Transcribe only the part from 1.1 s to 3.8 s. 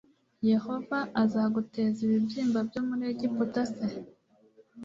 azaguteza ibibyimba byo muri Egiputa c